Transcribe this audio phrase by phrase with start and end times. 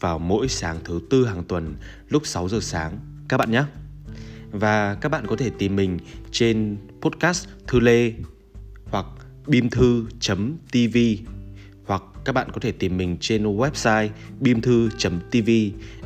[0.00, 1.74] vào mỗi sáng thứ tư hàng tuần
[2.08, 3.64] lúc 6 giờ sáng các bạn nhé.
[4.50, 5.98] Và các bạn có thể tìm mình
[6.30, 8.12] trên podcast Thư Lê
[8.90, 9.06] hoặc
[9.46, 10.98] bimthu.tv
[11.86, 14.08] hoặc các bạn có thể tìm mình trên website
[14.40, 15.50] bimthu.tv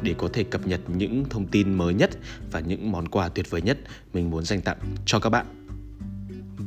[0.03, 2.11] để có thể cập nhật những thông tin mới nhất
[2.51, 3.79] và những món quà tuyệt vời nhất
[4.13, 5.47] mình muốn dành tặng cho các bạn.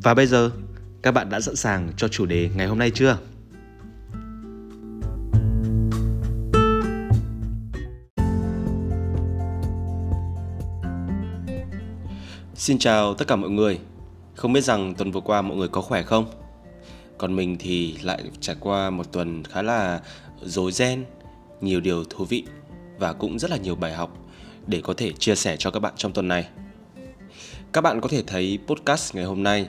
[0.04, 0.52] Và bây giờ,
[1.02, 3.18] các bạn đã sẵn sàng cho chủ đề ngày hôm nay chưa?
[12.58, 13.80] Xin chào tất cả mọi người.
[14.36, 16.26] Không biết rằng tuần vừa qua mọi người có khỏe không?
[17.18, 20.02] Còn mình thì lại trải qua một tuần khá là
[20.42, 21.06] rối ren,
[21.62, 22.44] nhiều điều thú vị
[23.00, 24.18] và cũng rất là nhiều bài học
[24.68, 26.48] để có thể chia sẻ cho các bạn trong tuần này.
[27.74, 29.68] Các bạn có thể thấy podcast ngày hôm nay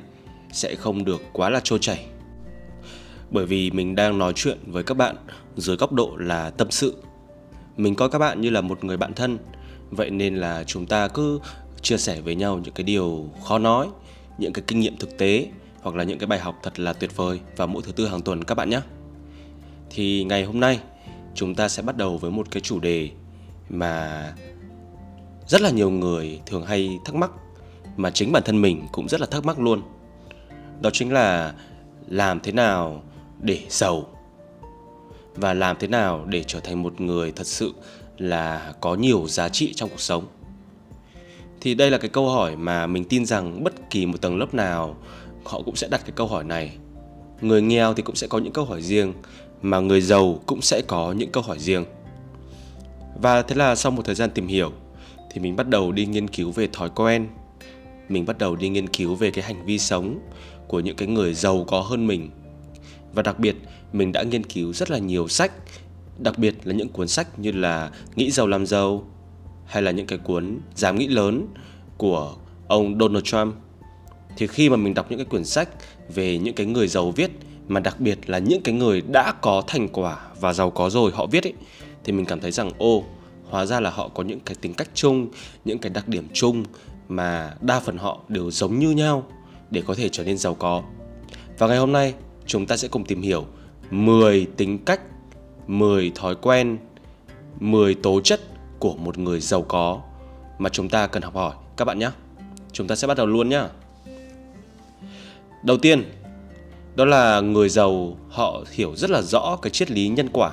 [0.53, 2.07] sẽ không được quá là trôi chảy.
[3.31, 5.17] Bởi vì mình đang nói chuyện với các bạn
[5.57, 6.97] dưới góc độ là tâm sự.
[7.77, 9.39] Mình coi các bạn như là một người bạn thân,
[9.91, 11.41] vậy nên là chúng ta cứ
[11.83, 13.89] chia sẻ với nhau những cái điều khó nói,
[14.39, 15.47] những cái kinh nghiệm thực tế
[15.81, 18.23] hoặc là những cái bài học thật là tuyệt vời vào mỗi thứ tư hàng
[18.23, 18.81] tuần các bạn nhé.
[19.91, 20.81] Thì ngày hôm nay
[21.35, 23.11] chúng ta sẽ bắt đầu với một cái chủ đề
[23.69, 24.25] mà
[25.47, 27.31] rất là nhiều người thường hay thắc mắc
[27.97, 29.83] mà chính bản thân mình cũng rất là thắc mắc luôn.
[30.81, 31.55] Đó chính là
[32.09, 33.03] làm thế nào
[33.41, 34.07] để giàu
[35.35, 37.73] và làm thế nào để trở thành một người thật sự
[38.19, 40.27] là có nhiều giá trị trong cuộc sống.
[41.61, 44.55] Thì đây là cái câu hỏi mà mình tin rằng bất kỳ một tầng lớp
[44.55, 44.97] nào,
[45.45, 46.77] họ cũng sẽ đặt cái câu hỏi này.
[47.41, 49.13] Người nghèo thì cũng sẽ có những câu hỏi riêng,
[49.63, 51.85] mà người giàu cũng sẽ có những câu hỏi riêng.
[53.23, 54.73] Và thế là sau một thời gian tìm hiểu,
[55.31, 57.29] thì mình bắt đầu đi nghiên cứu về thói quen.
[58.09, 60.19] Mình bắt đầu đi nghiên cứu về cái hành vi sống
[60.69, 62.31] của những cái người giàu có hơn mình.
[63.13, 63.57] Và đặc biệt,
[63.93, 65.53] mình đã nghiên cứu rất là nhiều sách
[66.19, 69.05] đặc biệt là những cuốn sách như là nghĩ giàu làm giàu
[69.67, 71.47] hay là những cái cuốn dám nghĩ lớn
[71.97, 72.37] của
[72.69, 73.55] ông Donald Trump.
[74.37, 75.69] Thì khi mà mình đọc những cái quyển sách
[76.15, 77.31] về những cái người giàu viết,
[77.69, 81.11] mà đặc biệt là những cái người đã có thành quả và giàu có rồi
[81.15, 81.53] họ viết ấy,
[82.05, 83.05] thì mình cảm thấy rằng, ô,
[83.51, 85.29] hóa ra là họ có những cái tính cách chung,
[85.65, 86.65] những cái đặc điểm chung
[87.09, 89.27] mà đa phần họ đều giống như nhau
[89.71, 90.83] để có thể trở nên giàu có.
[91.59, 92.15] Và ngày hôm nay,
[92.47, 93.47] chúng ta sẽ cùng tìm hiểu
[93.91, 95.01] 10 tính cách
[95.69, 96.79] 10 thói quen
[97.61, 98.41] 10 tố chất
[98.79, 100.01] của một người giàu có
[100.59, 102.11] mà chúng ta cần học hỏi các bạn nhé.
[102.73, 103.63] Chúng ta sẽ bắt đầu luôn nhé.
[105.63, 106.03] Đầu tiên,
[106.95, 110.53] đó là người giàu họ hiểu rất là rõ cái triết lý nhân quả.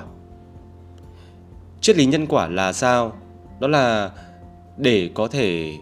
[1.80, 3.16] Triết lý nhân quả là sao?
[3.60, 4.10] Đó là
[4.76, 5.76] để có thể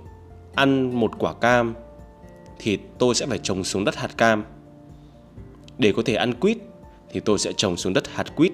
[0.54, 1.74] ăn một quả cam
[2.58, 4.44] thì tôi sẽ phải trồng xuống đất hạt cam.
[5.78, 6.58] Để có thể ăn quýt
[7.10, 8.52] thì tôi sẽ trồng xuống đất hạt quýt.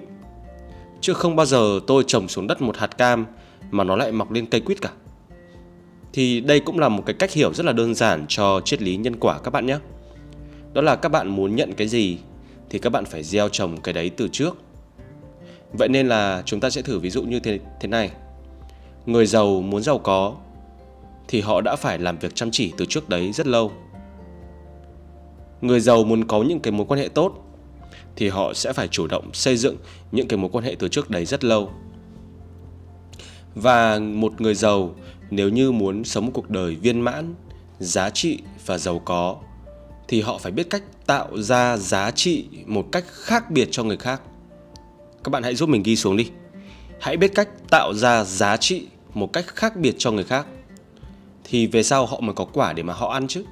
[1.01, 3.27] Chứ không bao giờ tôi trồng xuống đất một hạt cam
[3.71, 4.91] mà nó lại mọc lên cây quýt cả.
[6.13, 8.97] Thì đây cũng là một cái cách hiểu rất là đơn giản cho triết lý
[8.97, 9.79] nhân quả các bạn nhé.
[10.73, 12.19] Đó là các bạn muốn nhận cái gì
[12.71, 14.57] thì các bạn phải gieo trồng cái đấy từ trước.
[15.73, 18.11] Vậy nên là chúng ta sẽ thử ví dụ như thế thế này.
[19.07, 20.35] Người giàu muốn giàu có
[21.29, 23.73] thì họ đã phải làm việc chăm chỉ từ trước đấy rất lâu.
[25.61, 27.50] Người giàu muốn có những cái mối quan hệ tốt
[28.17, 29.77] thì họ sẽ phải chủ động xây dựng
[30.13, 31.71] những cái mối quan hệ từ trước đấy rất lâu.
[33.55, 34.95] Và một người giàu,
[35.31, 37.35] nếu như muốn sống một cuộc đời viên mãn,
[37.79, 39.37] giá trị và giàu có,
[40.09, 43.97] thì họ phải biết cách tạo ra giá trị một cách khác biệt cho người
[43.97, 44.23] khác.
[45.25, 46.31] Các bạn hãy giúp mình ghi xuống đi.
[47.01, 50.47] Hãy biết cách tạo ra giá trị một cách khác biệt cho người khác.
[51.45, 53.45] Thì về sau họ mới có quả để mà họ ăn chứ.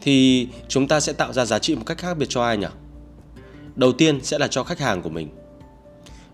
[0.00, 2.66] Thì chúng ta sẽ tạo ra giá trị một cách khác biệt cho ai nhỉ?
[3.78, 5.28] Đầu tiên sẽ là cho khách hàng của mình.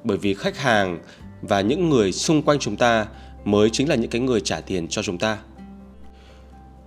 [0.05, 0.99] Bởi vì khách hàng
[1.43, 3.07] và những người xung quanh chúng ta
[3.45, 5.39] mới chính là những cái người trả tiền cho chúng ta.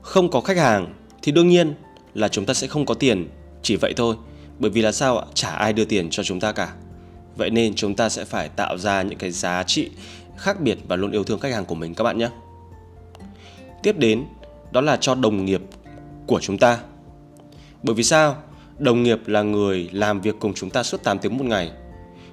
[0.02, 1.74] Không có khách hàng thì đương nhiên
[2.14, 3.30] là chúng ta sẽ không có tiền,
[3.62, 4.16] chỉ vậy thôi.
[4.60, 5.26] Bởi vì là sao ạ?
[5.34, 6.74] Chả ai đưa tiền cho chúng ta cả.
[7.36, 9.90] Vậy nên chúng ta sẽ phải tạo ra những cái giá trị
[10.38, 12.30] khác biệt và luôn yêu thương khách hàng của mình các bạn nhé.
[13.84, 14.26] Tiếp đến,
[14.72, 15.62] đó là cho đồng nghiệp
[16.28, 16.80] của chúng ta.
[17.84, 18.36] Bởi vì sao?
[18.80, 21.72] Đồng nghiệp là người làm việc cùng chúng ta suốt 8 tiếng một ngày.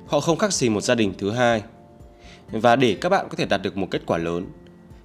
[0.06, 1.62] Họ không khác gì một gia đình thứ hai.
[2.52, 4.46] Và để các bạn có thể đạt được một kết quả lớn,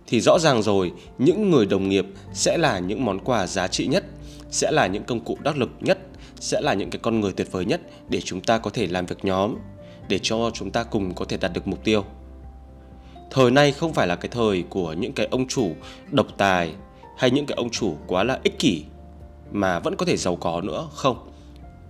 [0.07, 3.88] thì rõ ràng rồi, những người đồng nghiệp sẽ là những món quà giá trị
[3.88, 4.06] nhất,
[4.51, 6.00] sẽ là những công cụ đắc lực nhất,
[6.39, 9.06] sẽ là những cái con người tuyệt vời nhất để chúng ta có thể làm
[9.06, 9.56] việc nhóm,
[10.09, 12.06] để cho chúng ta cùng có thể đạt được mục tiêu.
[13.31, 15.71] Thời nay không phải là cái thời của những cái ông chủ
[16.12, 16.74] độc tài
[17.18, 18.83] hay những cái ông chủ quá là ích kỷ
[19.51, 21.30] mà vẫn có thể giàu có nữa không?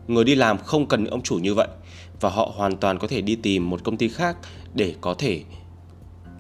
[0.07, 1.67] Người đi làm không cần những ông chủ như vậy,
[2.19, 4.37] và họ hoàn toàn có thể đi tìm một công ty khác
[4.73, 5.43] để có thể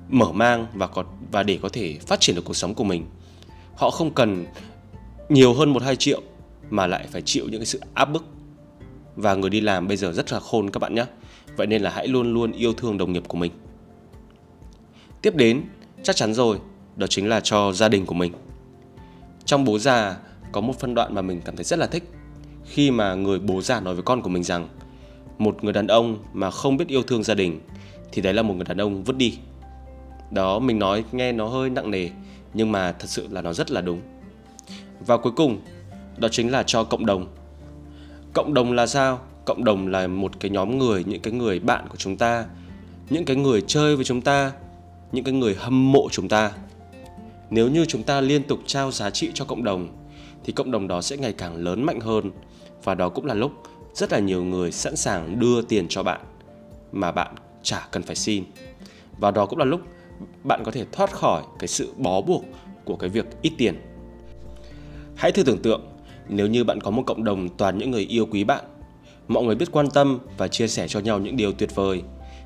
[0.09, 3.05] mở mang và có, và để có thể phát triển được cuộc sống của mình.
[3.75, 4.45] Họ không cần
[5.29, 6.21] nhiều hơn một hai triệu
[6.69, 8.25] mà lại phải chịu những cái sự áp bức.
[9.15, 11.05] Và người đi làm bây giờ rất là khôn các bạn nhé.
[11.57, 13.51] Vậy nên là hãy luôn luôn yêu thương đồng nghiệp của mình.
[15.21, 15.63] Tiếp đến,
[16.03, 16.59] chắc chắn rồi,
[16.95, 18.33] đó chính là cho gia đình của mình.
[19.45, 20.17] Trong bố già
[20.51, 22.03] có một phân đoạn mà mình cảm thấy rất là thích.
[22.65, 24.67] Khi mà người bố già nói với con của mình rằng,
[25.37, 27.59] một người đàn ông mà không biết yêu thương gia đình,
[28.11, 29.37] thì đấy là một người đàn ông vứt đi.
[30.31, 32.09] Đó, mình nói, nghe nó hơi nặng nề,
[32.53, 34.01] nhưng mà thật sự là nó rất là đúng.
[35.05, 35.61] Và cuối cùng,
[36.17, 37.27] đó chính là cho cộng đồng.
[38.33, 39.19] Cộng đồng là sao?
[39.45, 42.45] Cộng đồng là một cái nhóm người, những cái người bạn của chúng ta,
[43.09, 44.51] những cái người chơi với chúng ta,
[45.11, 46.51] những cái người hâm mộ chúng ta.
[47.49, 49.87] Nếu như chúng ta liên tục trao giá trị cho cộng đồng
[50.49, 52.31] thì cộng đồng đó sẽ ngày càng lớn mạnh hơn.
[52.83, 53.51] Và đó cũng là lúc
[53.93, 56.19] rất là nhiều người sẵn sàng đưa tiền cho bạn
[56.91, 58.43] mà bạn chả cần phải xin.
[59.19, 59.81] Và đó cũng là lúc
[60.43, 62.45] bạn có thể thoát khỏi cái sự bó buộc
[62.85, 63.81] của cái việc ít tiền.
[65.15, 65.81] Hãy thử tưởng tượng,
[66.27, 68.65] nếu như bạn có một cộng đồng toàn những người yêu quý bạn,
[69.27, 72.01] mọi người biết quan tâm và chia sẻ cho nhau những điều tuyệt vời,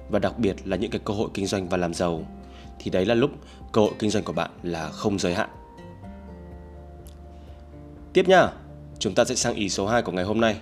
[0.10, 2.28] và đặc biệt là những cái cơ hội kinh doanh và làm giàu,
[2.80, 3.32] thì đấy là lúc
[3.72, 5.50] cơ hội kinh doanh của bạn là không giới hạn
[8.14, 8.50] tiếp nha
[9.00, 10.56] chúng ta sẽ sang ý số 2 của ngày hôm nay.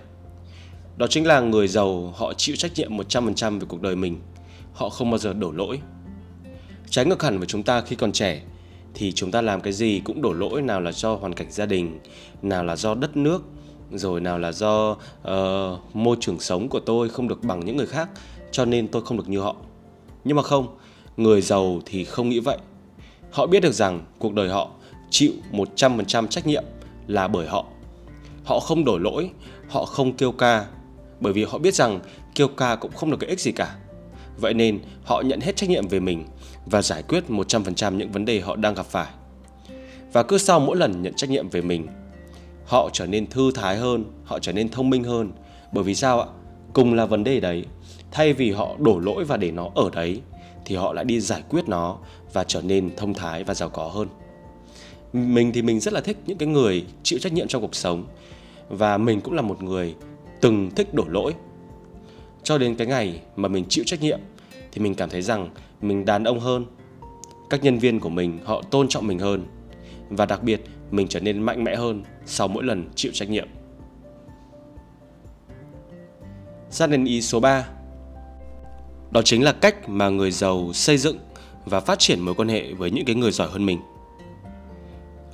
[0.97, 4.21] Đó chính là người giàu họ chịu trách nhiệm 100% về cuộc đời mình.
[4.73, 5.79] Họ không bao giờ đổ lỗi.
[6.89, 8.41] Trái ngược hẳn với chúng ta khi còn trẻ
[8.93, 11.65] thì chúng ta làm cái gì cũng đổ lỗi nào là do hoàn cảnh gia
[11.65, 11.99] đình
[12.41, 13.43] nào là do đất nước
[13.91, 17.87] rồi nào là do uh, môi trường sống của tôi không được bằng những người
[17.87, 18.09] khác
[18.51, 19.55] cho nên tôi không được như họ.
[20.23, 20.77] Nhưng mà không
[21.17, 22.57] người giàu thì không nghĩ vậy.
[23.31, 24.69] Họ biết được rằng cuộc đời họ
[25.09, 26.63] chịu 100% trách nhiệm
[27.07, 27.65] là bởi họ
[28.43, 29.29] họ không đổ lỗi
[29.69, 30.65] họ không kêu ca
[31.19, 31.99] bởi vì họ biết rằng
[32.35, 33.75] kêu ca cũng không được cái ích gì cả
[34.37, 36.25] vậy nên họ nhận hết trách nhiệm về mình
[36.65, 39.07] và giải quyết 100% những vấn đề họ đang gặp phải.
[40.13, 41.87] Và cứ sau mỗi lần nhận trách nhiệm về mình,
[42.65, 45.31] họ trở nên thư thái hơn, họ trở nên thông minh hơn.
[45.71, 46.27] Bởi vì sao ạ?
[46.73, 47.65] Cùng là vấn đề đấy,
[48.11, 50.21] thay vì họ đổ lỗi và để nó ở đấy
[50.65, 51.97] thì họ lại đi giải quyết nó
[52.33, 54.07] và trở nên thông thái và giàu có hơn.
[55.13, 58.05] Mình thì mình rất là thích những cái người chịu trách nhiệm trong cuộc sống.
[58.69, 59.95] Và mình cũng là một người
[60.41, 61.33] từng thích đổ lỗi.
[62.43, 64.19] Cho đến cái ngày mà mình chịu trách nhiệm,
[64.71, 65.49] thì mình cảm thấy rằng
[65.81, 66.65] mình đàn ông hơn.
[67.49, 69.45] Các nhân viên của mình, họ tôn trọng mình hơn.
[70.09, 70.61] Và đặc biệt,
[70.91, 73.47] mình trở nên mạnh mẽ hơn sau mỗi lần chịu trách nhiệm.
[76.69, 77.67] Sang đến ý số 3
[79.11, 81.17] đó chính là cách mà người giàu xây dựng
[81.65, 83.79] và phát triển mối quan hệ với những cái người giỏi hơn mình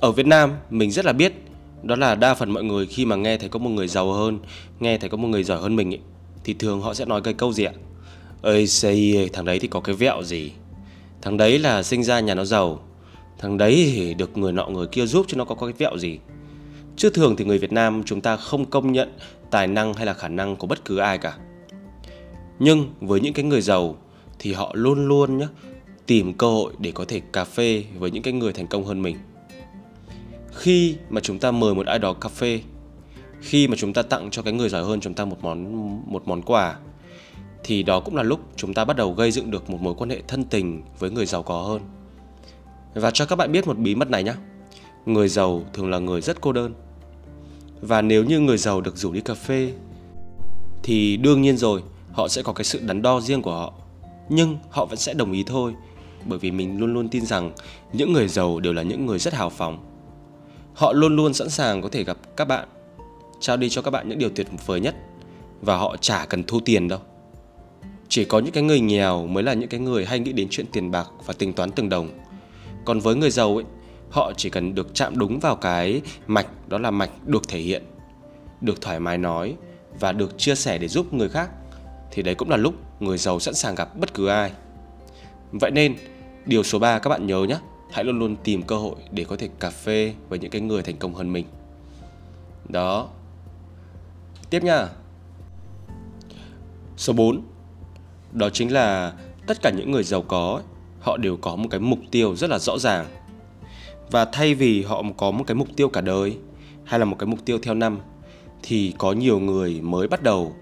[0.00, 1.32] ở Việt Nam mình rất là biết
[1.82, 4.38] đó là đa phần mọi người khi mà nghe thấy có một người giàu hơn
[4.80, 6.00] nghe thấy có một người giỏi hơn mình ấy,
[6.44, 7.72] thì thường họ sẽ nói cái câu gì ạ?
[8.42, 10.52] Ơi xây thằng đấy thì có cái vẹo gì?
[11.22, 12.80] Thằng đấy là sinh ra nhà nó giàu
[13.38, 16.18] thằng đấy thì được người nọ người kia giúp cho nó có, cái vẹo gì?
[16.96, 19.12] Chứ thường thì người Việt Nam chúng ta không công nhận
[19.50, 21.36] tài năng hay là khả năng của bất cứ ai cả.
[22.58, 23.96] Nhưng với những cái người giàu
[24.38, 25.46] thì họ luôn luôn nhé
[26.06, 29.02] tìm cơ hội để có thể cà phê với những cái người thành công hơn
[29.02, 29.16] mình
[30.58, 32.60] khi mà chúng ta mời một ai đó cà phê
[33.40, 36.28] khi mà chúng ta tặng cho cái người giỏi hơn chúng ta một món một
[36.28, 36.76] món quà
[37.64, 40.10] thì đó cũng là lúc chúng ta bắt đầu gây dựng được một mối quan
[40.10, 41.80] hệ thân tình với người giàu có hơn.
[42.94, 44.34] Và cho các bạn biết một bí mật này nhé.
[45.06, 46.74] Người giàu thường là người rất cô đơn.
[47.80, 49.72] Và nếu như người giàu được rủ đi cà phê
[50.82, 53.72] thì đương nhiên rồi, họ sẽ có cái sự đắn đo riêng của họ.
[54.28, 55.74] Nhưng họ vẫn sẽ đồng ý thôi,
[56.24, 57.52] bởi vì mình luôn luôn tin rằng
[57.92, 59.84] những người giàu đều là những người rất hào phóng.
[60.78, 62.68] Họ luôn luôn sẵn sàng có thể gặp các bạn,
[63.40, 64.94] trao đi cho các bạn những điều tuyệt vời nhất
[65.60, 66.98] và họ chả cần thu tiền đâu.
[68.08, 70.66] Chỉ có những cái người nghèo mới là những cái người hay nghĩ đến chuyện
[70.72, 72.08] tiền bạc và tính toán từng đồng.
[72.84, 73.64] Còn với người giàu ấy
[74.10, 77.82] họ chỉ cần được chạm đúng vào cái mạch đó là mạch được thể hiện
[78.60, 79.56] được thoải mái nói
[80.00, 81.50] và được chia sẻ để giúp người khác
[82.10, 84.52] thì đấy cũng là lúc người giàu sẵn sàng gặp bất cứ ai.
[85.52, 85.96] Vậy nên
[86.46, 87.58] điều số 3 các bạn nhớ nhé
[87.90, 90.82] hãy luôn luôn tìm cơ hội để có thể cà phê với những cái người
[90.82, 91.46] thành công hơn mình
[92.68, 93.08] đó
[94.50, 94.88] tiếp nha
[96.96, 97.42] số 4
[98.32, 99.12] đó chính là
[99.46, 100.60] tất cả những người giàu có,
[101.00, 103.06] họ đều có một cái mục tiêu rất là rõ ràng.
[104.10, 106.36] Và thay vì họ có một cái mục tiêu cả đời
[106.84, 107.98] hay là một cái mục tiêu theo năm,
[108.62, 110.56] thì có nhiều người mới bắt đầu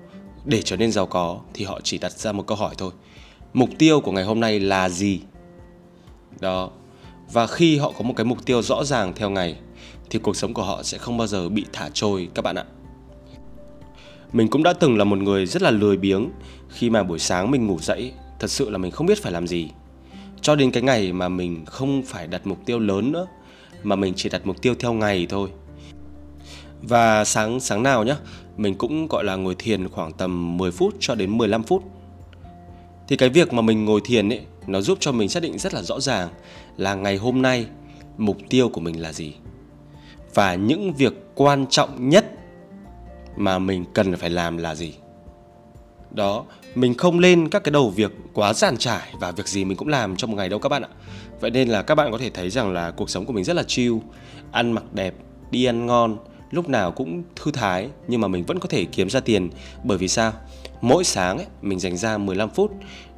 [0.44, 2.92] để trở nên giàu có thì họ chỉ đặt ra một câu hỏi thôi.
[3.54, 5.20] Mục tiêu của ngày hôm nay là gì?
[6.40, 6.70] Đó.
[7.32, 9.56] Và khi họ có một cái mục tiêu rõ ràng theo ngày
[10.10, 12.64] thì cuộc sống của họ sẽ không bao giờ bị thả trôi các bạn ạ.
[14.32, 16.30] Mình cũng đã từng là một người rất là lười biếng
[16.68, 19.46] khi mà buổi sáng mình ngủ dậy, thật sự là mình không biết phải làm
[19.46, 19.68] gì.
[20.40, 23.26] Cho đến cái ngày mà mình không phải đặt mục tiêu lớn nữa
[23.82, 25.48] mà mình chỉ đặt mục tiêu theo ngày thôi.
[26.82, 28.16] Và sáng sáng nào nhá,
[28.56, 31.82] mình cũng gọi là ngồi thiền khoảng tầm 10 phút cho đến 15 phút.
[33.08, 35.74] Thì cái việc mà mình ngồi thiền ấy nó giúp cho mình xác định rất
[35.74, 36.28] là rõ ràng
[36.76, 37.66] là ngày hôm nay
[38.18, 39.34] mục tiêu của mình là gì.
[40.34, 42.32] Và những việc quan trọng nhất
[43.36, 44.94] mà mình cần phải làm là gì.
[46.10, 46.44] Đó
[46.74, 49.88] mình không lên các cái đầu việc quá giàn trải và việc gì mình cũng
[49.88, 50.88] làm trong một ngày đâu các bạn ạ.
[51.40, 53.56] Vậy nên là các bạn có thể thấy rằng là cuộc sống của mình rất
[53.56, 53.94] là chill
[54.50, 55.14] ăn mặc đẹp
[55.50, 56.18] đi ăn ngon
[56.50, 59.50] lúc nào cũng thư thái nhưng mà mình vẫn có thể kiếm ra tiền.
[59.84, 60.32] Bởi vì sao?
[60.80, 62.72] Mỗi sáng ấy, mình dành ra 15 phút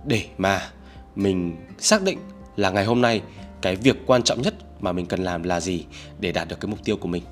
[0.05, 0.71] để mà
[1.19, 2.19] mình xác định
[2.57, 3.23] là ngày hôm nay
[3.61, 5.85] cái việc quan trọng nhất mà mình cần làm là gì
[6.21, 7.23] để đạt được cái mục tiêu của mình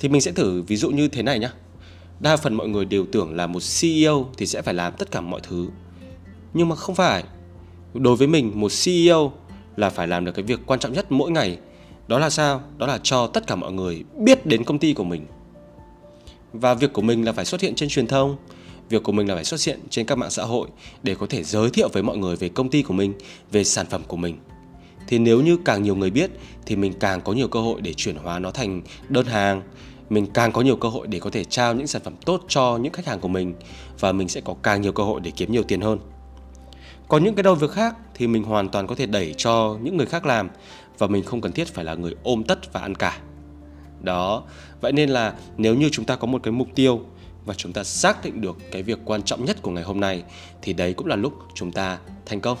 [0.00, 1.52] thì mình sẽ thử ví dụ như thế này nhá
[2.20, 5.20] đa phần mọi người đều tưởng là một CEO thì sẽ phải làm tất cả
[5.20, 5.68] mọi thứ.
[6.54, 7.24] Nhưng mà không phải.
[7.94, 9.32] Đối với mình một CEO
[9.76, 11.58] là phải làm được cái việc quan trọng nhất mỗi ngày.
[12.08, 12.62] Đó là sao?
[12.78, 15.26] Đó là cho tất cả mọi người biết đến công ty của mình.
[16.52, 18.36] Và việc của mình là phải xuất hiện trên truyền thông,
[18.88, 20.68] việc của mình là phải xuất hiện trên các mạng xã hội
[21.02, 23.12] để có thể giới thiệu với mọi người về công ty của mình,
[23.52, 24.38] về sản phẩm của mình.
[25.06, 26.30] Thì nếu như càng nhiều người biết
[26.66, 29.62] thì mình càng có nhiều cơ hội để chuyển hóa nó thành đơn hàng,
[30.10, 32.78] mình càng có nhiều cơ hội để có thể trao những sản phẩm tốt cho
[32.82, 33.54] những khách hàng của mình
[34.00, 35.98] và mình sẽ có càng nhiều cơ hội để kiếm nhiều tiền hơn.
[37.08, 39.96] Còn những cái đầu việc khác thì mình hoàn toàn có thể đẩy cho những
[39.96, 40.48] người khác làm
[40.98, 43.18] và mình không cần thiết phải là người ôm tất và ăn cả.
[44.00, 44.42] Đó,
[44.80, 47.00] vậy nên là nếu như chúng ta có một cái mục tiêu
[47.44, 50.22] và chúng ta xác định được cái việc quan trọng nhất của ngày hôm nay
[50.62, 52.58] thì đấy cũng là lúc chúng ta thành công.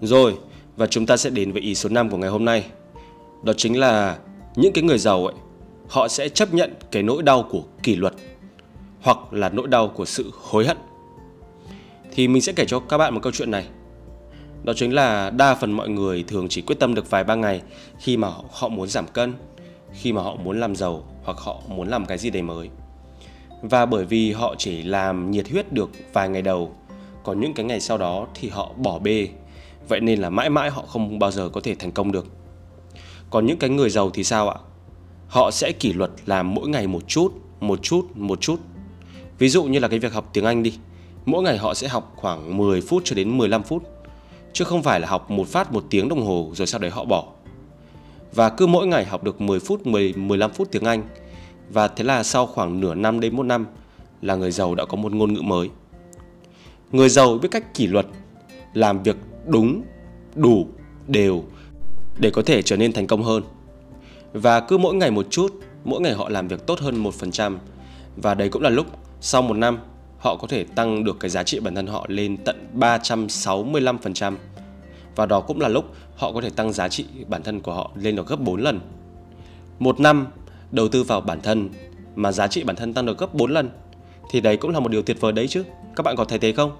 [0.00, 0.38] Rồi,
[0.76, 2.66] và chúng ta sẽ đến với ý số 5 của ngày hôm nay.
[3.42, 4.18] Đó chính là
[4.56, 5.34] những cái người giàu ấy
[5.88, 8.14] họ sẽ chấp nhận cái nỗi đau của kỷ luật
[9.00, 10.76] hoặc là nỗi đau của sự hối hận.
[12.12, 13.66] Thì mình sẽ kể cho các bạn một câu chuyện này.
[14.64, 17.62] Đó chính là đa phần mọi người thường chỉ quyết tâm được vài ba ngày
[17.98, 19.34] khi mà họ muốn giảm cân
[19.92, 22.70] khi mà họ muốn làm giàu hoặc họ muốn làm cái gì đấy mới
[23.62, 26.72] và bởi vì họ chỉ làm nhiệt huyết được vài ngày đầu
[27.24, 29.28] còn những cái ngày sau đó thì họ bỏ bê
[29.88, 32.26] vậy nên là mãi mãi họ không bao giờ có thể thành công được
[33.30, 34.56] còn những cái người giàu thì sao ạ?
[35.28, 38.60] Họ sẽ kỷ luật làm mỗi ngày một chút, một chút, một chút.
[39.38, 40.78] Ví dụ như là cái việc học tiếng Anh đi.
[41.26, 43.82] Mỗi ngày họ sẽ học khoảng 10 phút cho đến 15 phút.
[44.52, 47.04] Chứ không phải là học một phát một tiếng đồng hồ rồi sau đấy họ
[47.04, 47.32] bỏ.
[48.38, 51.02] Và cứ mỗi ngày học được 10 phút, 10, 15 phút tiếng Anh.
[51.70, 53.66] Và thế là sau khoảng nửa năm đến một năm
[54.22, 55.70] là người giàu đã có một ngôn ngữ mới.
[56.92, 58.06] Người giàu biết cách kỷ luật,
[58.74, 59.16] làm việc
[59.46, 59.82] đúng,
[60.34, 60.66] đủ,
[61.06, 61.44] đều
[62.18, 63.42] để có thể trở nên thành công hơn.
[64.32, 65.54] Và cứ mỗi ngày một chút,
[65.84, 67.56] mỗi ngày họ làm việc tốt hơn 1%
[68.16, 68.86] và đấy cũng là lúc
[69.20, 69.78] sau một năm
[70.18, 74.36] họ có thể tăng được cái giá trị bản thân họ lên tận 365%
[75.16, 75.84] và đó cũng là lúc
[76.18, 78.80] họ có thể tăng giá trị bản thân của họ lên được gấp 4 lần.
[79.78, 80.26] Một năm
[80.70, 81.70] đầu tư vào bản thân
[82.14, 83.70] mà giá trị bản thân tăng được gấp 4 lần
[84.30, 85.64] thì đấy cũng là một điều tuyệt vời đấy chứ.
[85.96, 86.76] Các bạn có thấy thế không?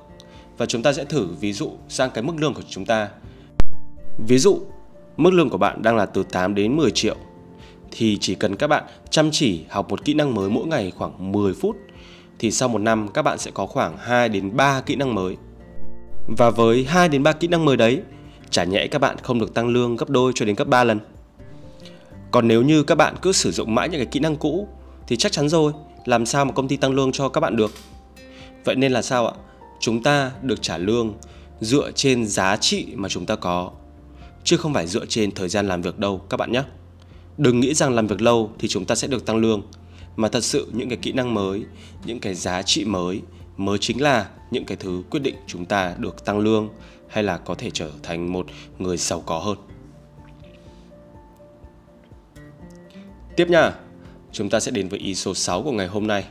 [0.59, 3.09] Và chúng ta sẽ thử ví dụ sang cái mức lương của chúng ta.
[4.27, 4.61] Ví dụ
[5.17, 7.17] mức lương của bạn đang là từ 8 đến 10 triệu
[7.91, 11.33] thì chỉ cần các bạn chăm chỉ học một kỹ năng mới mỗi ngày khoảng
[11.33, 11.77] 10 phút
[12.39, 15.37] thì sau một năm các bạn sẽ có khoảng 2 đến 3 kỹ năng mới.
[16.39, 18.03] Và với 2 đến 3 kỹ năng mới đấy,
[18.51, 21.01] chả nhẽ các bạn không được tăng lương gấp đôi cho đến gấp 3 lần.
[22.31, 24.69] Còn nếu như các bạn cứ sử dụng mãi những cái kỹ năng cũ
[25.07, 25.73] thì chắc chắn rồi,
[26.05, 27.71] làm sao mà công ty tăng lương cho các bạn được.
[28.65, 29.33] Vậy nên là sao ạ?
[29.81, 31.15] Chúng ta được trả lương
[31.61, 33.71] dựa trên giá trị mà chúng ta có
[34.45, 36.63] chứ không phải dựa trên thời gian làm việc đâu các bạn nhé.
[37.39, 39.63] Đừng nghĩ rằng làm việc lâu thì chúng ta sẽ được tăng lương,
[40.17, 41.65] mà thật sự những cái kỹ năng mới,
[42.05, 43.23] những cái giá trị mới
[43.57, 46.69] mới chính là những cái thứ quyết định chúng ta được tăng lương
[47.09, 48.47] hay là có thể trở thành một
[48.79, 49.57] người giàu có hơn.
[53.37, 53.73] Tiếp nha,
[54.33, 56.25] chúng ta sẽ đến với ý số 6 của ngày hôm nay.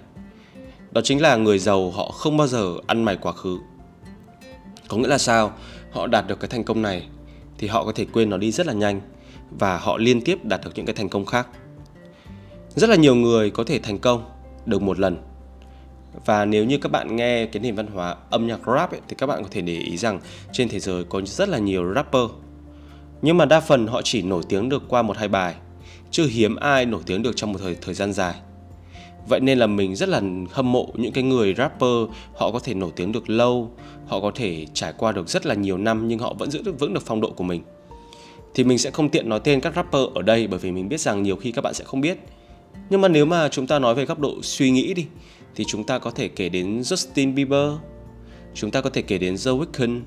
[0.91, 3.60] Đó chính là người giàu họ không bao giờ ăn mày quá khứ.
[4.88, 5.51] Có nghĩa là sao?
[5.91, 7.07] Họ đạt được cái thành công này
[7.57, 9.01] thì họ có thể quên nó đi rất là nhanh
[9.51, 11.48] và họ liên tiếp đạt được những cái thành công khác.
[12.75, 14.29] Rất là nhiều người có thể thành công
[14.65, 15.17] được một lần
[16.25, 19.15] và nếu như các bạn nghe cái nền văn hóa âm nhạc rap ấy, thì
[19.17, 20.19] các bạn có thể để ý rằng
[20.51, 22.24] trên thế giới có rất là nhiều rapper.
[23.21, 25.55] Nhưng mà đa phần họ chỉ nổi tiếng được qua một hai bài
[26.12, 28.36] chứ hiếm ai nổi tiếng được trong một thời thời gian dài.
[29.29, 30.21] Vậy nên là mình rất là
[30.51, 33.71] hâm mộ những cái người rapper họ có thể nổi tiếng được lâu
[34.07, 36.79] họ có thể trải qua được rất là nhiều năm nhưng họ vẫn giữ được
[36.79, 37.62] vững được phong độ của mình.
[38.53, 41.00] Thì mình sẽ không tiện nói tên các rapper ở đây bởi vì mình biết
[41.00, 42.17] rằng nhiều khi các bạn sẽ không biết.
[42.89, 45.05] Nhưng mà nếu mà chúng ta nói về góc độ suy nghĩ đi
[45.57, 47.71] thì chúng ta có thể kể đến Justin Bieber,
[48.53, 50.01] chúng ta có thể kể đến The Weeknd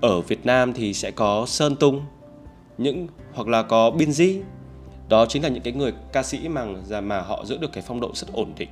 [0.00, 2.02] ở Việt Nam thì sẽ có Sơn Tùng,
[2.78, 4.42] những, hoặc là có Binz
[5.08, 7.84] đó chính là những cái người ca sĩ mà dạ, mà họ giữ được cái
[7.86, 8.68] phong độ rất ổn định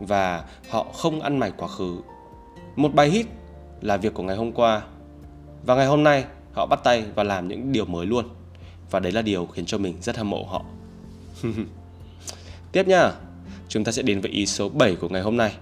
[0.00, 1.96] và họ không ăn mày quá khứ.
[2.76, 3.26] Một bài hit
[3.80, 4.82] là việc của ngày hôm qua.
[5.66, 8.28] Và ngày hôm nay, họ bắt tay và làm những điều mới luôn.
[8.90, 10.62] Và đấy là điều khiến cho mình rất hâm mộ họ.
[12.72, 13.12] Tiếp nha
[13.72, 15.54] chúng ta sẽ đến với ý số 7 của ngày hôm nay.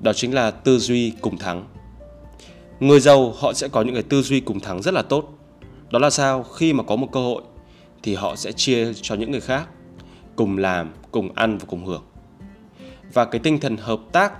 [0.00, 1.64] Đó chính là tư duy cùng thắng.
[2.80, 5.38] Người giàu, họ sẽ có những cái tư duy cùng thắng rất là tốt.
[5.90, 6.42] Đó là sao?
[6.42, 7.42] Khi mà có một cơ hội,
[8.02, 9.68] thì họ sẽ chia cho những người khác,
[10.36, 12.02] cùng làm, cùng ăn và cùng hưởng.
[13.12, 14.32] Và cái tinh thần hợp tác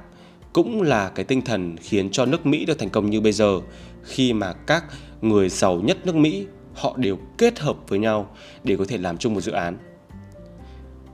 [0.52, 3.60] cũng là cái tinh thần khiến cho nước Mỹ được thành công như bây giờ,
[4.02, 4.84] khi mà các
[5.20, 8.30] người giàu nhất nước Mỹ, họ đều kết hợp với nhau
[8.64, 9.76] để có thể làm chung một dự án.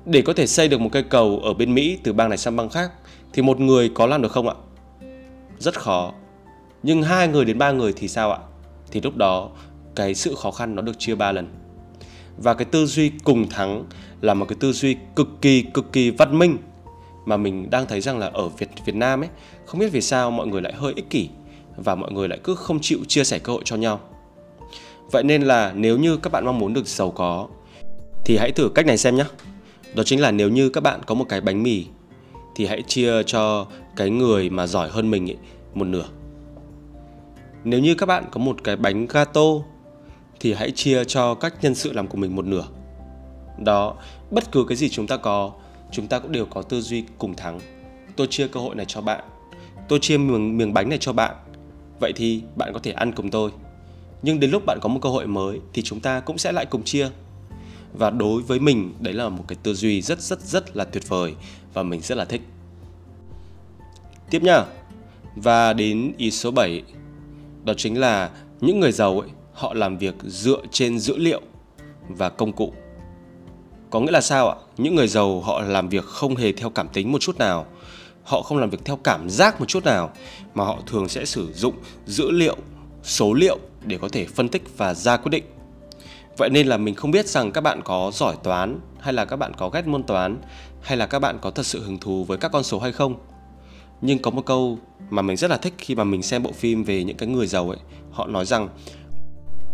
[0.06, 2.56] Để có thể xây được một cây cầu ở bên Mỹ từ bang này sang
[2.56, 2.92] bang khác,
[3.32, 4.54] thì một người có làm được không ạ?
[5.58, 6.12] Rất khó.
[6.82, 8.38] Nhưng hai người đến ba người thì sao ạ?
[8.90, 9.50] Thì lúc đó,
[9.94, 11.49] cái sự khó khăn nó được chia ba lần.
[12.38, 13.84] Và cái tư duy cùng thắng
[14.20, 16.56] là một cái tư duy cực kỳ cực kỳ văn minh
[17.25, 19.28] mà mình đang thấy rằng là ở Việt Việt Nam ấy,
[19.66, 21.28] không biết vì sao mọi người lại hơi ích kỷ
[21.76, 24.00] và mọi người lại cứ không chịu chia sẻ cơ hội cho nhau.
[25.12, 27.49] Vậy nên là nếu như các bạn mong muốn được giàu có,
[28.25, 29.25] thì hãy thử cách này xem nhé.
[29.94, 31.84] Đó chính là nếu như các bạn có một cái bánh mì
[32.54, 35.37] thì hãy chia cho cái người mà giỏi hơn mình ấy,
[35.74, 36.09] một nửa.
[37.64, 39.40] Nếu như các bạn có một cái bánh gato
[40.40, 42.66] thì hãy chia cho các nhân sự làm của mình một nửa.
[43.59, 43.96] Đó,
[44.30, 45.52] bất cứ cái gì chúng ta có
[45.94, 47.61] chúng ta cũng đều có tư duy cùng thắng
[48.16, 49.24] tôi chia cơ hội này cho bạn
[49.88, 51.37] tôi chia miếng, miếng bánh này cho bạn
[52.00, 53.50] vậy thì bạn có thể ăn cùng tôi
[54.22, 56.66] nhưng đến lúc bạn có một cơ hội mới thì chúng ta cũng sẽ lại
[56.66, 57.09] cùng chia
[57.94, 61.09] và đối với mình đấy là một cái tư duy rất rất rất là tuyệt
[61.09, 61.35] vời
[61.74, 62.42] và mình rất là thích
[64.30, 64.64] tiếp nhá
[65.37, 66.83] và đến ý số 7
[67.64, 68.30] đó chính là
[68.61, 71.40] những người giàu ấy họ làm việc dựa trên dữ liệu
[72.09, 72.72] và công cụ
[73.94, 74.57] có nghĩa là sao ạ?
[74.76, 77.66] Những người giàu họ làm việc không hề theo cảm tính một chút nào.
[78.22, 80.11] Họ không làm việc theo cảm giác một chút nào
[80.54, 81.74] mà họ thường sẽ sử dụng
[82.07, 82.57] dữ liệu,
[83.02, 85.44] số liệu để có thể phân tích và ra quyết định.
[86.37, 89.37] Vậy nên là mình không biết rằng các bạn có giỏi toán hay là các
[89.37, 90.38] bạn có ghét môn toán
[90.83, 93.14] hay là các bạn có thật sự hứng thú với các con số hay không.
[94.01, 94.79] Nhưng có một câu
[95.11, 97.47] mà mình rất là thích khi mà mình xem bộ phim về những cái người
[97.47, 97.79] giàu ấy,
[98.11, 98.68] họ nói rằng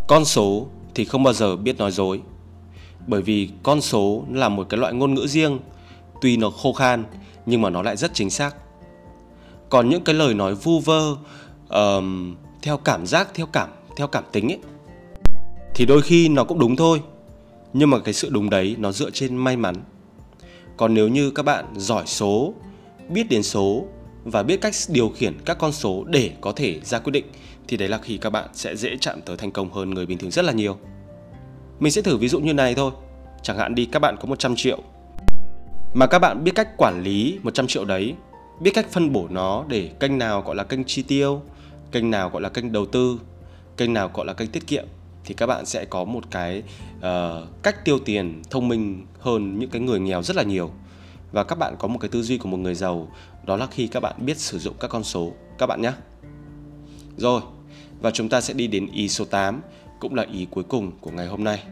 [0.08, 2.20] con số thì không bao giờ biết nói dối.
[3.06, 5.58] Bởi vì con số là một cái loại ngôn ngữ riêng.
[6.20, 7.04] Tuy nó khô khan
[7.46, 8.56] nhưng mà nó lại rất chính xác.
[9.68, 11.16] Còn những cái lời nói vu vơ
[11.68, 14.58] um, theo cảm giác theo cảm theo cảm tính ấy
[15.80, 17.02] thì đôi khi nó cũng đúng thôi.
[17.72, 19.74] Nhưng mà cái sự đúng đấy nó dựa trên may mắn.
[20.76, 22.54] Còn nếu như các bạn giỏi số
[23.08, 23.84] biết đến số
[24.24, 27.24] và biết cách điều khiển các con số để có thể ra quyết định
[27.68, 30.18] thì đấy là khi các bạn sẽ dễ chạm tới thành công hơn người bình
[30.18, 30.76] thường rất là nhiều.
[31.78, 32.90] Mình sẽ thử ví dụ như này thôi.
[33.42, 34.78] Chẳng hạn đi các bạn có 100 triệu.
[35.94, 38.14] Mà các bạn biết cách quản lý 100 triệu đấy,
[38.60, 41.42] biết cách phân bổ nó để kênh nào gọi là kênh chi tiêu,
[41.92, 43.20] kênh nào gọi là kênh đầu tư,
[43.76, 44.86] kênh nào gọi là kênh tiết kiệm
[45.24, 46.62] thì các bạn sẽ có một cái
[46.98, 50.70] uh, cách tiêu tiền thông minh hơn những cái người nghèo rất là nhiều
[51.32, 53.08] và các bạn có một cái tư duy của một người giàu
[53.46, 55.92] đó là khi các bạn biết sử dụng các con số các bạn nhé
[57.16, 57.40] rồi
[58.00, 59.60] và chúng ta sẽ đi đến ý số 8
[60.00, 61.62] cũng là ý cuối cùng của ngày hôm nay.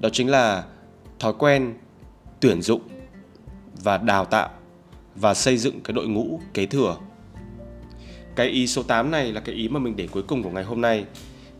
[0.00, 0.64] Đó chính là
[1.18, 1.74] thói quen
[2.40, 2.82] tuyển dụng
[3.82, 4.50] và đào tạo
[5.14, 6.96] và xây dựng cái đội ngũ kế thừa.
[8.36, 10.64] Cái ý số 8 này là cái ý mà mình để cuối cùng của ngày
[10.64, 11.04] hôm nay.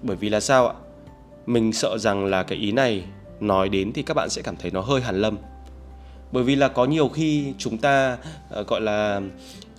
[0.02, 0.74] Bởi vì là sao ạ?
[1.46, 3.04] Mình sợ rằng là cái ý này
[3.40, 5.36] nói đến thì các bạn sẽ cảm thấy nó hơi hàn lâm.
[6.32, 8.18] Bởi vì là có nhiều khi chúng ta
[8.60, 9.20] uh, gọi là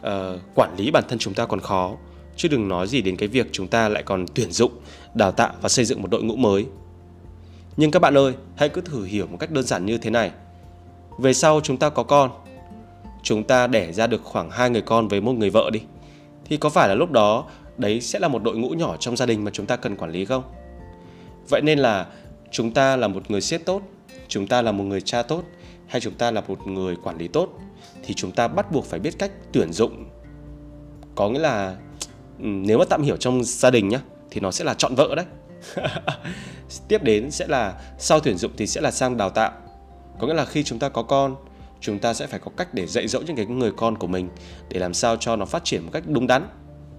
[0.07, 1.95] uh, quản lý bản thân chúng ta còn khó
[2.35, 4.71] chứ đừng nói gì đến cái việc chúng ta lại còn tuyển dụng,
[5.13, 6.65] đào tạo và xây dựng một đội ngũ mới.
[7.77, 10.31] Nhưng các bạn ơi, hãy cứ thử hiểu một cách đơn giản như thế này.
[11.19, 12.31] Về sau chúng ta có con,
[13.23, 15.81] chúng ta đẻ ra được khoảng hai người con với một người vợ đi.
[16.45, 17.45] Thì có phải là lúc đó
[17.77, 20.11] đấy sẽ là một đội ngũ nhỏ trong gia đình mà chúng ta cần quản
[20.11, 20.43] lý không?
[21.49, 22.07] Vậy nên là
[22.51, 23.81] chúng ta là một người sếp tốt,
[24.27, 25.43] chúng ta là một người cha tốt,
[25.87, 27.49] hay chúng ta là một người quản lý tốt
[28.03, 30.05] thì chúng ta bắt buộc phải biết cách tuyển dụng.
[31.15, 31.75] Có nghĩa là
[32.37, 33.99] nếu mà tạm hiểu trong gia đình nhá
[34.31, 35.25] thì nó sẽ là chọn vợ đấy.
[36.87, 39.51] Tiếp đến sẽ là sau tuyển dụng thì sẽ là sang đào tạo.
[40.19, 41.35] Có nghĩa là khi chúng ta có con
[41.83, 44.29] chúng ta sẽ phải có cách để dạy dỗ những cái người con của mình
[44.69, 46.47] để làm sao cho nó phát triển một cách đúng đắn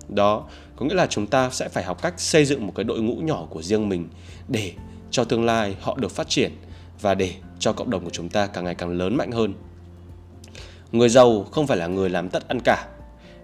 [0.09, 0.45] đó,
[0.77, 3.15] có nghĩa là chúng ta sẽ phải học cách xây dựng một cái đội ngũ
[3.17, 4.09] nhỏ của riêng mình
[4.49, 4.73] để
[5.11, 6.53] cho tương lai họ được phát triển
[7.01, 9.55] và để cho cộng đồng của chúng ta càng ngày càng lớn mạnh hơn.
[10.93, 12.87] Người giàu không phải là người làm tất ăn cả,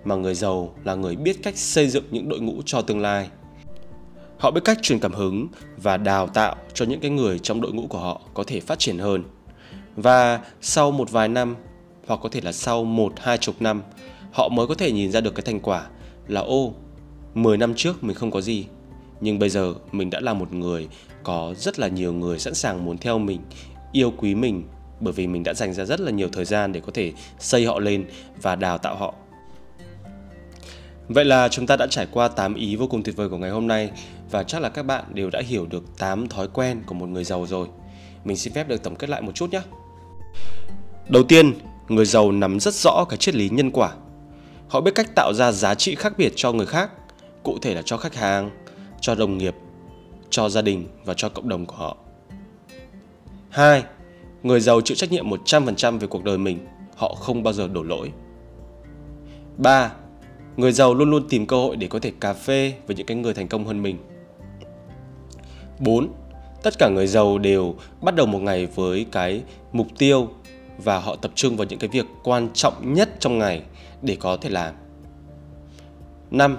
[0.05, 3.29] mà người giàu là người biết cách xây dựng những đội ngũ cho tương lai.
[4.38, 7.73] Họ biết cách truyền cảm hứng và đào tạo cho những cái người trong đội
[7.73, 9.25] ngũ của họ có thể phát triển hơn.
[9.96, 11.57] Và sau một vài năm,
[12.07, 13.83] hoặc có thể là sau một, hai chục năm,
[14.33, 15.87] họ mới có thể nhìn ra được cái thành quả
[16.28, 16.74] là ô
[17.35, 18.66] 10 năm trước mình không có gì
[19.20, 20.88] nhưng bây giờ mình đã là một người
[21.22, 23.40] có rất là nhiều người sẵn sàng muốn theo mình
[23.92, 24.62] yêu quý mình
[25.00, 27.66] bởi vì mình đã dành ra rất là nhiều thời gian để có thể xây
[27.66, 28.04] họ lên
[28.42, 29.14] và đào tạo họ
[31.12, 33.50] Vậy là chúng ta đã trải qua 8 ý vô cùng tuyệt vời của ngày
[33.50, 33.90] hôm nay
[34.30, 37.24] và chắc là các bạn đều đã hiểu được 8 thói quen của một người
[37.24, 37.68] giàu rồi.
[38.24, 39.61] Mình xin phép được tổng kết lại một chút nhé.
[41.09, 41.52] Đầu tiên,
[41.88, 43.92] người giàu nắm rất rõ cái triết lý nhân quả.
[44.70, 46.90] Họ biết cách tạo ra giá trị khác biệt cho người khác,
[47.42, 48.50] cụ thể là cho khách hàng,
[49.00, 49.54] cho đồng nghiệp,
[50.30, 51.96] cho gia đình và cho cộng đồng của họ.
[53.48, 53.83] 2.
[54.42, 57.83] Người giàu chịu trách nhiệm 100% về cuộc đời mình, họ không bao giờ đổ
[57.83, 58.12] lỗi.
[59.56, 59.92] 3.
[60.56, 63.16] Người giàu luôn luôn tìm cơ hội để có thể cà phê với những cái
[63.16, 63.98] người thành công hơn mình.
[65.78, 66.12] 4.
[66.62, 70.28] Tất cả người giàu đều bắt đầu một ngày với cái mục tiêu
[70.80, 73.62] và họ tập trung vào những cái việc quan trọng nhất trong ngày
[74.02, 74.74] để có thể làm.
[76.30, 76.58] 5.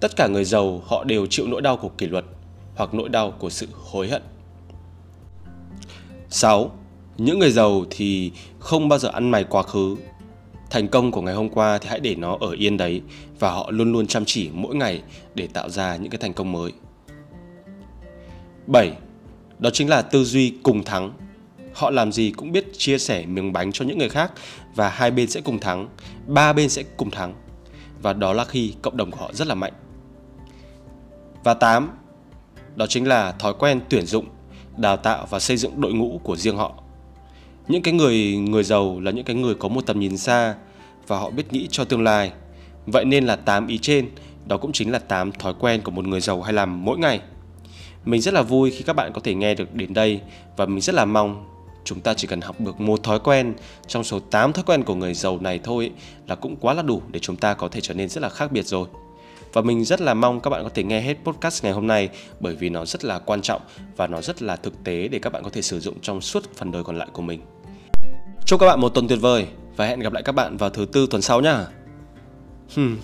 [0.00, 2.24] Tất cả người giàu họ đều chịu nỗi đau của kỷ luật
[2.76, 4.22] hoặc nỗi đau của sự hối hận.
[6.30, 6.70] 6.
[7.18, 9.96] Những người giàu thì không bao giờ ăn mày quá khứ.
[10.70, 13.02] Thành công của ngày hôm qua thì hãy để nó ở yên đấy
[13.38, 15.02] và họ luôn luôn chăm chỉ mỗi ngày
[15.34, 16.72] để tạo ra những cái thành công mới.
[18.66, 18.92] 7.
[19.58, 21.12] Đó chính là tư duy cùng thắng.
[21.74, 24.32] Họ làm gì cũng biết chia sẻ miếng bánh cho những người khác
[24.74, 25.88] và hai bên sẽ cùng thắng,
[26.26, 27.34] ba bên sẽ cùng thắng.
[28.02, 29.72] Và đó là khi cộng đồng của họ rất là mạnh.
[31.44, 31.90] Và 8.
[32.76, 34.26] Đó chính là thói quen tuyển dụng,
[34.76, 36.72] đào tạo và xây dựng đội ngũ của riêng họ.
[37.68, 40.54] Những cái người người giàu là những cái người có một tầm nhìn xa
[41.06, 42.32] và họ biết nghĩ cho tương lai.
[42.86, 44.08] Vậy nên là 8 ý trên
[44.46, 47.20] đó cũng chính là 8 thói quen của một người giàu hay làm mỗi ngày.
[48.04, 50.20] Mình rất là vui khi các bạn có thể nghe được đến đây
[50.56, 51.53] và mình rất là mong
[51.84, 53.54] chúng ta chỉ cần học được một thói quen
[53.86, 55.90] trong số 8 thói quen của người giàu này thôi
[56.26, 58.52] là cũng quá là đủ để chúng ta có thể trở nên rất là khác
[58.52, 58.86] biệt rồi.
[59.52, 62.08] Và mình rất là mong các bạn có thể nghe hết podcast ngày hôm nay,
[62.40, 63.62] bởi vì nó rất là quan trọng
[63.96, 66.44] và nó rất là thực tế để các bạn có thể sử dụng trong suốt
[66.56, 67.40] phần đời còn lại của mình.
[68.46, 70.86] Chúc các bạn một tuần tuyệt vời và hẹn gặp lại các bạn vào thứ
[70.92, 71.66] tư tuần sau nhá.
[72.74, 72.96] Hmm.